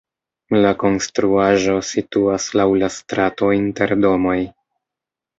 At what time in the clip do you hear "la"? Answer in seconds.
0.65-0.69, 2.83-2.89